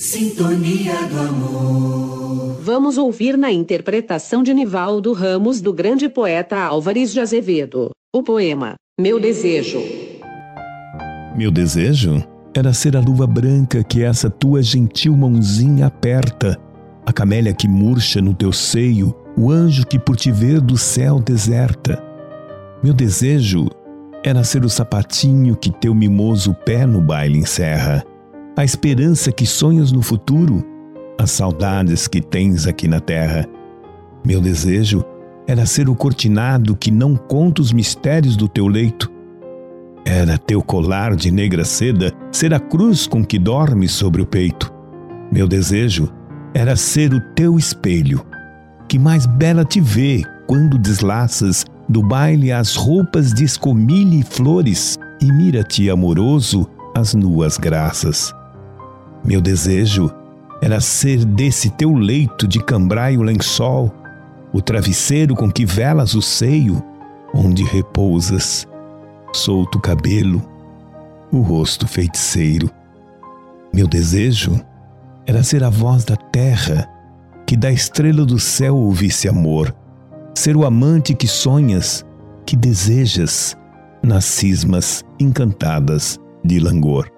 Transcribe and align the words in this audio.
Sintonia 0.00 0.94
do 1.08 1.20
amor. 1.20 2.58
Vamos 2.62 2.96
ouvir 2.96 3.36
na 3.36 3.52
interpretação 3.52 4.42
de 4.42 4.54
Nivaldo 4.54 5.12
Ramos 5.12 5.60
do 5.60 5.74
grande 5.74 6.08
poeta 6.08 6.56
Álvares 6.56 7.12
de 7.12 7.20
Azevedo, 7.20 7.90
o 8.10 8.22
poema 8.22 8.76
Meu 8.98 9.20
Desejo. 9.20 9.78
Meu 11.36 11.50
desejo 11.50 12.24
era 12.56 12.72
ser 12.72 12.96
a 12.96 13.00
luva 13.00 13.26
branca 13.26 13.84
que 13.84 14.02
essa 14.02 14.30
tua 14.30 14.62
gentil 14.62 15.14
mãozinha 15.14 15.84
aperta, 15.84 16.58
a 17.04 17.12
camélia 17.12 17.52
que 17.52 17.68
murcha 17.68 18.22
no 18.22 18.32
teu 18.32 18.54
seio, 18.54 19.14
o 19.36 19.50
anjo 19.50 19.86
que 19.86 19.98
por 19.98 20.16
te 20.16 20.32
ver 20.32 20.62
do 20.62 20.78
céu 20.78 21.20
deserta. 21.20 22.02
Meu 22.82 22.94
desejo 22.94 23.68
era 24.24 24.42
ser 24.44 24.64
o 24.64 24.68
sapatinho 24.70 25.54
que 25.54 25.70
teu 25.70 25.94
mimoso 25.94 26.54
pé 26.64 26.86
no 26.86 27.02
baile 27.02 27.36
encerra 27.36 28.02
a 28.56 28.64
esperança 28.64 29.30
que 29.32 29.46
sonhas 29.46 29.92
no 29.92 30.02
futuro, 30.02 30.64
as 31.18 31.30
saudades 31.30 32.08
que 32.08 32.20
tens 32.20 32.66
aqui 32.66 32.88
na 32.88 33.00
terra. 33.00 33.46
Meu 34.24 34.40
desejo 34.40 35.04
era 35.46 35.66
ser 35.66 35.88
o 35.88 35.94
cortinado 35.94 36.76
que 36.76 36.90
não 36.90 37.16
conta 37.16 37.62
os 37.62 37.72
mistérios 37.72 38.36
do 38.36 38.48
teu 38.48 38.66
leito. 38.66 39.10
Era 40.04 40.38
teu 40.38 40.62
colar 40.62 41.14
de 41.14 41.30
negra 41.30 41.64
seda 41.64 42.12
ser 42.30 42.54
a 42.54 42.60
cruz 42.60 43.06
com 43.06 43.24
que 43.24 43.38
dormes 43.38 43.92
sobre 43.92 44.22
o 44.22 44.26
peito. 44.26 44.72
Meu 45.30 45.46
desejo 45.46 46.10
era 46.54 46.74
ser 46.76 47.12
o 47.14 47.20
teu 47.34 47.58
espelho, 47.58 48.24
que 48.88 48.98
mais 48.98 49.26
bela 49.26 49.64
te 49.64 49.80
vê 49.80 50.22
quando 50.46 50.78
deslaças 50.78 51.64
do 51.88 52.02
baile 52.02 52.50
as 52.50 52.74
roupas 52.74 53.32
de 53.32 53.44
escomilha 53.44 54.16
e 54.16 54.22
flores 54.22 54.98
e 55.20 55.30
mira-te 55.32 55.90
amoroso 55.90 56.68
as 56.94 57.14
nuas 57.14 57.56
graças. 57.56 58.32
Meu 59.24 59.40
desejo 59.40 60.10
era 60.62 60.80
ser 60.80 61.24
desse 61.24 61.70
teu 61.70 61.94
leito 61.94 62.46
de 62.46 62.62
cambraio 62.62 63.22
lençol, 63.22 63.92
o 64.52 64.60
travesseiro 64.60 65.34
com 65.34 65.50
que 65.50 65.64
velas 65.64 66.14
o 66.14 66.22
seio, 66.22 66.82
onde 67.34 67.62
repousas, 67.64 68.66
solto 69.32 69.78
o 69.78 69.80
cabelo, 69.80 70.42
o 71.30 71.40
rosto 71.40 71.86
feiticeiro. 71.86 72.70
Meu 73.72 73.86
desejo 73.86 74.60
era 75.26 75.42
ser 75.42 75.62
a 75.62 75.70
voz 75.70 76.04
da 76.04 76.16
terra, 76.16 76.88
que 77.46 77.56
da 77.56 77.70
estrela 77.70 78.24
do 78.24 78.38
céu 78.38 78.76
ouvisse 78.76 79.28
amor, 79.28 79.74
ser 80.34 80.56
o 80.56 80.64
amante 80.64 81.14
que 81.14 81.28
sonhas, 81.28 82.04
que 82.44 82.56
desejas, 82.56 83.56
nas 84.02 84.24
cismas 84.24 85.04
encantadas 85.18 86.18
de 86.44 86.58
langor. 86.58 87.10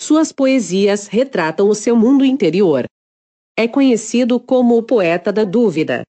Suas 0.00 0.32
poesias 0.32 1.06
retratam 1.06 1.68
o 1.68 1.76
seu 1.76 1.94
mundo 1.94 2.24
interior. 2.24 2.86
É 3.56 3.68
conhecido 3.68 4.40
como 4.40 4.76
o 4.76 4.82
poeta 4.82 5.32
da 5.32 5.44
dúvida. 5.44 6.02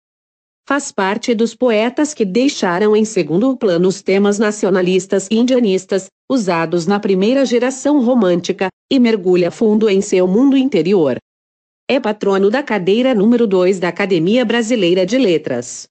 Faz 0.68 0.92
parte 0.92 1.36
dos 1.36 1.54
poetas 1.54 2.16
que 2.16 2.26
deixaram 2.26 2.96
em 2.96 3.06
segundo 3.06 3.56
plano 3.56 3.88
os 3.88 4.02
temas 4.02 4.40
nacionalistas 4.40 5.28
e 5.30 5.36
indianistas, 5.36 6.08
usados 6.28 6.88
na 6.88 7.00
primeira 7.00 7.46
geração 7.46 8.04
romântica, 8.04 8.70
e 8.92 9.00
mergulha 9.00 9.52
fundo 9.52 9.88
em 9.88 10.02
seu 10.02 10.28
mundo 10.28 10.58
interior. 10.58 11.20
É 11.90 12.00
patrono 12.00 12.50
da 12.50 12.64
cadeira 12.64 13.14
número 13.14 13.46
2 13.46 13.78
da 13.78 13.90
Academia 13.90 14.46
Brasileira 14.46 15.06
de 15.06 15.18
Letras. 15.18 15.86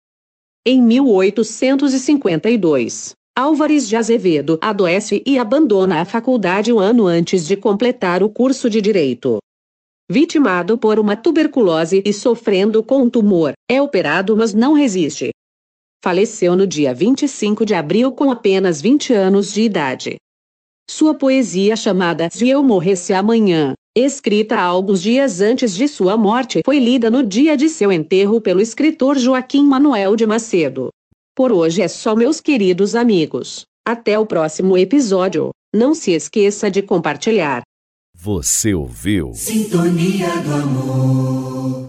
Em 0.67 0.81
1852, 0.81 3.13
Álvares 3.37 3.87
de 3.87 3.95
Azevedo 3.95 4.59
adoece 4.63 5.23
e 5.27 5.39
abandona 5.39 6.01
a 6.01 6.07
faculdade 6.07 6.73
um 6.73 6.79
ano 6.79 7.07
antes 7.07 7.47
de 7.47 7.59
completar 7.59 8.23
o 8.23 8.31
curso 8.31 8.71
de 8.71 8.81
Direito. 8.81 9.37
Vitimado 10.11 10.79
por 10.79 10.99
uma 10.99 11.15
tuberculose 11.15 12.03
e 12.07 12.13
sofrendo 12.13 12.83
com 12.83 13.03
um 13.03 13.11
tumor, 13.11 13.53
é 13.71 13.83
operado 13.83 14.35
mas 14.35 14.55
não 14.55 14.73
resiste. 14.73 15.29
Faleceu 16.03 16.57
no 16.57 16.67
dia 16.67 16.95
25 16.95 17.67
de 17.67 17.75
abril 17.75 18.13
com 18.13 18.31
apenas 18.31 18.81
20 18.81 19.13
anos 19.13 19.53
de 19.53 19.61
idade. 19.61 20.17
Sua 20.89 21.15
poesia 21.15 21.77
chamada 21.77 22.31
Se 22.31 22.49
Eu 22.49 22.63
Morresse 22.63 23.13
Amanhã 23.13 23.75
escrita 23.95 24.59
alguns 24.59 25.03
dias 25.03 25.41
antes 25.41 25.75
de 25.75 25.87
sua 25.87 26.17
morte, 26.17 26.63
foi 26.65 26.79
lida 26.79 27.11
no 27.11 27.23
dia 27.23 27.57
de 27.57 27.69
seu 27.69 27.93
enterro 27.93 28.41
pelo 28.41 28.61
escritor 28.61 29.19
Joaquim 29.19 29.65
Manuel 29.65 30.17
de 30.17 30.27
Macedo. 30.27 30.89
Por 31.35 31.53
hoje 31.53 31.83
é 31.83 31.89
só, 31.89 32.15
meus 32.15 32.41
queridos 32.41 32.95
amigos. 32.95 33.65
Até 33.87 34.19
o 34.19 34.27
próximo 34.27 34.77
episódio. 34.77 35.51
Não 35.75 35.95
se 35.95 36.13
esqueça 36.13 36.71
de 36.71 36.83
compartilhar. 36.83 37.63
Você 38.15 38.75
ouviu? 38.75 39.33
Sintonia 39.35 40.29
do 40.43 40.53
amor. 40.55 41.82